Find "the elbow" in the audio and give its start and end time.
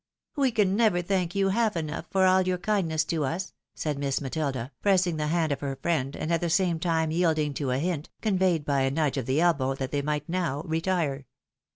9.27-9.75